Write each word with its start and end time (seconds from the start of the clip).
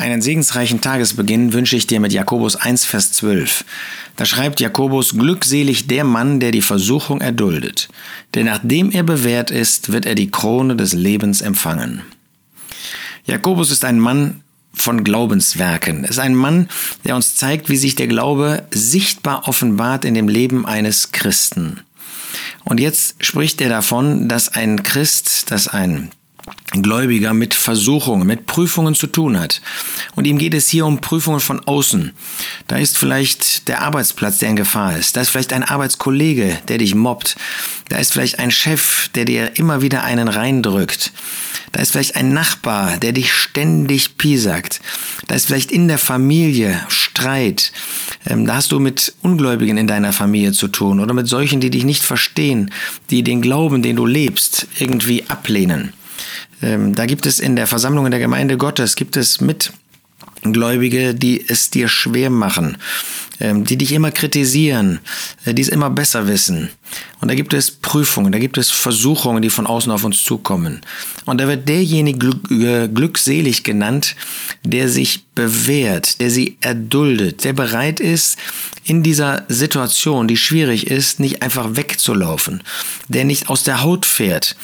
Einen 0.00 0.22
segensreichen 0.22 0.80
Tagesbeginn 0.80 1.52
wünsche 1.52 1.76
ich 1.76 1.86
dir 1.86 2.00
mit 2.00 2.14
Jakobus 2.14 2.56
1, 2.56 2.86
Vers 2.86 3.12
12. 3.12 3.66
Da 4.16 4.24
schreibt 4.24 4.58
Jakobus, 4.58 5.12
glückselig 5.12 5.88
der 5.88 6.04
Mann, 6.04 6.40
der 6.40 6.52
die 6.52 6.62
Versuchung 6.62 7.20
erduldet, 7.20 7.90
denn 8.34 8.46
nachdem 8.46 8.90
er 8.90 9.02
bewährt 9.02 9.50
ist, 9.50 9.92
wird 9.92 10.06
er 10.06 10.14
die 10.14 10.30
Krone 10.30 10.74
des 10.74 10.94
Lebens 10.94 11.42
empfangen. 11.42 12.00
Jakobus 13.26 13.70
ist 13.70 13.84
ein 13.84 14.00
Mann 14.00 14.40
von 14.72 15.04
Glaubenswerken. 15.04 16.04
Er 16.04 16.10
ist 16.10 16.18
ein 16.18 16.34
Mann, 16.34 16.70
der 17.04 17.14
uns 17.14 17.36
zeigt, 17.36 17.68
wie 17.68 17.76
sich 17.76 17.94
der 17.94 18.08
Glaube 18.08 18.62
sichtbar 18.70 19.48
offenbart 19.48 20.06
in 20.06 20.14
dem 20.14 20.28
Leben 20.28 20.64
eines 20.64 21.12
Christen. 21.12 21.80
Und 22.64 22.80
jetzt 22.80 23.22
spricht 23.22 23.60
er 23.60 23.68
davon, 23.68 24.28
dass 24.28 24.48
ein 24.48 24.82
Christ, 24.82 25.50
dass 25.50 25.68
ein 25.68 26.10
Gläubiger 26.72 27.34
mit 27.34 27.54
Versuchungen, 27.54 28.26
mit 28.26 28.46
Prüfungen 28.46 28.94
zu 28.94 29.06
tun 29.08 29.38
hat. 29.38 29.60
Und 30.14 30.26
ihm 30.26 30.38
geht 30.38 30.54
es 30.54 30.68
hier 30.68 30.86
um 30.86 31.00
Prüfungen 31.00 31.40
von 31.40 31.60
außen. 31.60 32.12
Da 32.68 32.76
ist 32.76 32.96
vielleicht 32.96 33.68
der 33.68 33.82
Arbeitsplatz, 33.82 34.38
der 34.38 34.50
in 34.50 34.56
Gefahr 34.56 34.96
ist. 34.96 35.16
Da 35.16 35.20
ist 35.20 35.30
vielleicht 35.30 35.52
ein 35.52 35.64
Arbeitskollege, 35.64 36.58
der 36.68 36.78
dich 36.78 36.94
mobbt. 36.94 37.36
Da 37.88 37.98
ist 37.98 38.12
vielleicht 38.12 38.38
ein 38.38 38.50
Chef, 38.50 39.08
der 39.10 39.24
dir 39.24 39.58
immer 39.58 39.82
wieder 39.82 40.04
einen 40.04 40.28
reindrückt. 40.28 41.12
Da 41.72 41.80
ist 41.80 41.92
vielleicht 41.92 42.16
ein 42.16 42.32
Nachbar, 42.32 42.98
der 42.98 43.12
dich 43.12 43.32
ständig 43.32 44.16
piesackt. 44.16 44.80
Da 45.28 45.34
ist 45.34 45.46
vielleicht 45.46 45.70
in 45.70 45.88
der 45.88 45.98
Familie 45.98 46.80
Streit. 46.88 47.72
Ähm, 48.26 48.46
da 48.46 48.56
hast 48.56 48.72
du 48.72 48.80
mit 48.80 49.14
Ungläubigen 49.22 49.76
in 49.76 49.86
deiner 49.86 50.12
Familie 50.12 50.52
zu 50.52 50.68
tun 50.68 51.00
oder 51.00 51.14
mit 51.14 51.28
solchen, 51.28 51.60
die 51.60 51.70
dich 51.70 51.84
nicht 51.84 52.02
verstehen, 52.02 52.72
die 53.10 53.22
den 53.22 53.40
Glauben, 53.40 53.82
den 53.82 53.96
du 53.96 54.06
lebst, 54.06 54.66
irgendwie 54.78 55.28
ablehnen. 55.28 55.92
Ähm, 56.62 56.94
da 56.94 57.06
gibt 57.06 57.26
es 57.26 57.40
in 57.40 57.56
der 57.56 57.66
Versammlung 57.66 58.06
in 58.06 58.10
der 58.10 58.20
Gemeinde 58.20 58.56
Gottes, 58.56 58.96
gibt 58.96 59.16
es 59.16 59.40
Mitgläubige, 59.40 61.14
die 61.14 61.48
es 61.48 61.70
dir 61.70 61.88
schwer 61.88 62.30
machen, 62.30 62.76
die 63.40 63.76
dich 63.76 63.92
immer 63.92 64.10
kritisieren, 64.10 65.00
äh, 65.44 65.54
die 65.54 65.62
es 65.62 65.68
immer 65.68 65.90
besser 65.90 66.28
wissen. 66.28 66.70
Und 67.20 67.28
da 67.28 67.34
gibt 67.34 67.52
es 67.52 67.70
Prüfungen, 67.70 68.32
da 68.32 68.38
gibt 68.38 68.58
es 68.58 68.70
Versuchungen, 68.70 69.42
die 69.42 69.50
von 69.50 69.66
außen 69.66 69.92
auf 69.92 70.04
uns 70.04 70.24
zukommen. 70.24 70.80
Und 71.26 71.40
da 71.40 71.46
wird 71.46 71.68
derjenige 71.68 72.28
äh, 72.50 72.88
glückselig 72.88 73.62
genannt, 73.62 74.16
der 74.64 74.88
sich 74.88 75.26
bewährt, 75.34 76.20
der 76.20 76.30
sie 76.30 76.56
erduldet, 76.60 77.44
der 77.44 77.52
bereit 77.52 78.00
ist, 78.00 78.38
in 78.84 79.02
dieser 79.02 79.44
Situation, 79.48 80.26
die 80.26 80.36
schwierig 80.36 80.86
ist, 80.86 81.20
nicht 81.20 81.42
einfach 81.42 81.76
wegzulaufen, 81.76 82.62
der 83.08 83.24
nicht 83.24 83.48
aus 83.48 83.62
der 83.62 83.82
Haut 83.82 84.06
fährt, 84.06 84.56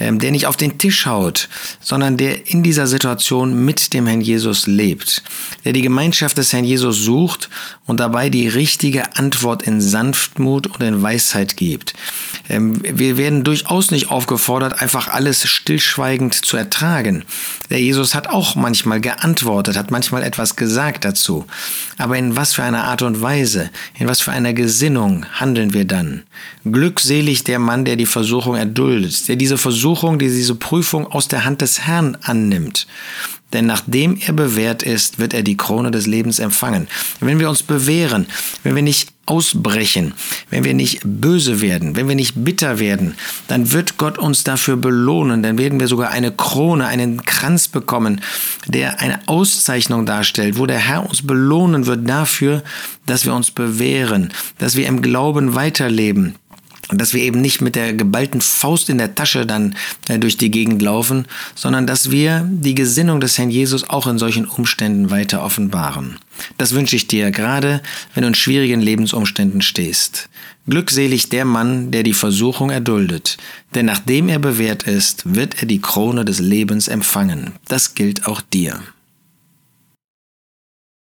ähm, 0.00 0.18
der 0.20 0.30
nicht 0.30 0.46
auf 0.46 0.56
den 0.56 0.78
Tisch 0.78 1.06
haut, 1.06 1.48
sondern 1.80 2.16
der 2.16 2.48
in 2.48 2.62
dieser 2.62 2.86
Situation 2.86 3.64
mit 3.64 3.92
dem 3.92 4.06
Herrn 4.06 4.20
Jesus 4.20 4.66
lebt, 4.66 5.22
der 5.64 5.72
die 5.72 5.82
Gemeinschaft 5.82 6.38
des 6.38 6.52
Herrn 6.52 6.64
Jesus 6.64 7.04
sucht 7.04 7.50
und 7.86 8.00
dabei 8.00 8.23
die 8.30 8.48
richtige 8.48 9.16
Antwort 9.16 9.62
in 9.62 9.80
Sanftmut 9.80 10.66
und 10.66 10.82
in 10.82 11.02
Weisheit 11.02 11.56
gibt. 11.56 11.94
Ähm, 12.48 12.80
wir 12.82 13.16
werden 13.16 13.44
durchaus 13.44 13.90
nicht 13.90 14.10
aufgefordert, 14.10 14.80
einfach 14.80 15.08
alles 15.08 15.46
stillschweigend 15.48 16.34
zu 16.44 16.56
ertragen. 16.56 17.24
Der 17.70 17.80
Jesus 17.80 18.14
hat 18.14 18.28
auch 18.28 18.54
manchmal 18.54 19.00
geantwortet, 19.00 19.76
hat 19.76 19.90
manchmal 19.90 20.22
etwas 20.22 20.56
gesagt 20.56 21.04
dazu. 21.04 21.46
Aber 21.98 22.16
in 22.16 22.36
was 22.36 22.54
für 22.54 22.62
einer 22.62 22.84
Art 22.84 23.02
und 23.02 23.20
Weise, 23.20 23.70
in 23.98 24.08
was 24.08 24.20
für 24.20 24.32
einer 24.32 24.52
Gesinnung 24.52 25.26
handeln 25.32 25.72
wir 25.72 25.84
dann? 25.84 26.22
Glückselig 26.64 27.44
der 27.44 27.58
Mann, 27.58 27.84
der 27.84 27.96
die 27.96 28.06
Versuchung 28.06 28.56
erduldet, 28.56 29.28
der 29.28 29.36
diese 29.36 29.58
Versuchung, 29.58 30.18
die 30.18 30.28
diese 30.28 30.54
Prüfung 30.54 31.06
aus 31.06 31.28
der 31.28 31.44
Hand 31.44 31.60
des 31.60 31.80
Herrn 31.80 32.16
annimmt. 32.22 32.86
Denn 33.54 33.66
nachdem 33.66 34.18
er 34.20 34.34
bewährt 34.34 34.82
ist, 34.82 35.18
wird 35.18 35.32
er 35.32 35.42
die 35.42 35.56
Krone 35.56 35.90
des 35.90 36.06
Lebens 36.06 36.38
empfangen. 36.38 36.88
Wenn 37.20 37.38
wir 37.38 37.48
uns 37.48 37.62
bewähren, 37.62 38.26
wenn 38.64 38.74
wir 38.74 38.82
nicht 38.82 39.14
ausbrechen, 39.26 40.12
wenn 40.50 40.64
wir 40.64 40.74
nicht 40.74 41.00
böse 41.04 41.60
werden, 41.60 41.96
wenn 41.96 42.08
wir 42.08 42.14
nicht 42.14 42.44
bitter 42.44 42.78
werden, 42.78 43.14
dann 43.48 43.72
wird 43.72 43.96
Gott 43.96 44.18
uns 44.18 44.44
dafür 44.44 44.76
belohnen. 44.76 45.42
Dann 45.42 45.56
werden 45.56 45.80
wir 45.80 45.88
sogar 45.88 46.10
eine 46.10 46.32
Krone, 46.32 46.86
einen 46.86 47.24
Kranz 47.24 47.68
bekommen, 47.68 48.20
der 48.66 49.00
eine 49.00 49.20
Auszeichnung 49.26 50.04
darstellt, 50.04 50.58
wo 50.58 50.66
der 50.66 50.78
Herr 50.78 51.08
uns 51.08 51.26
belohnen 51.26 51.86
wird 51.86 52.08
dafür, 52.08 52.62
dass 53.06 53.24
wir 53.24 53.34
uns 53.34 53.50
bewähren, 53.50 54.32
dass 54.58 54.76
wir 54.76 54.86
im 54.86 55.00
Glauben 55.00 55.54
weiterleben 55.54 56.34
und 56.88 57.00
dass 57.00 57.14
wir 57.14 57.22
eben 57.22 57.40
nicht 57.40 57.60
mit 57.60 57.74
der 57.74 57.92
geballten 57.92 58.40
Faust 58.40 58.88
in 58.88 58.98
der 58.98 59.14
Tasche 59.14 59.46
dann 59.46 59.76
äh, 60.08 60.18
durch 60.18 60.36
die 60.36 60.50
Gegend 60.50 60.82
laufen, 60.82 61.26
sondern 61.54 61.86
dass 61.86 62.10
wir 62.10 62.48
die 62.50 62.74
Gesinnung 62.74 63.20
des 63.20 63.38
Herrn 63.38 63.50
Jesus 63.50 63.88
auch 63.88 64.06
in 64.06 64.18
solchen 64.18 64.46
Umständen 64.46 65.10
weiter 65.10 65.42
offenbaren. 65.42 66.18
Das 66.58 66.74
wünsche 66.74 66.96
ich 66.96 67.06
dir, 67.06 67.30
gerade 67.30 67.80
wenn 68.14 68.22
du 68.22 68.28
in 68.28 68.34
schwierigen 68.34 68.80
Lebensumständen 68.80 69.62
stehst. 69.62 70.28
Glückselig 70.66 71.28
der 71.28 71.44
Mann, 71.44 71.90
der 71.90 72.02
die 72.02 72.14
Versuchung 72.14 72.70
erduldet, 72.70 73.36
denn 73.74 73.86
nachdem 73.86 74.28
er 74.28 74.38
bewährt 74.38 74.84
ist, 74.84 75.34
wird 75.34 75.60
er 75.60 75.66
die 75.66 75.80
Krone 75.80 76.24
des 76.24 76.38
Lebens 76.38 76.88
empfangen. 76.88 77.52
Das 77.68 77.94
gilt 77.94 78.26
auch 78.26 78.40
dir. 78.40 78.80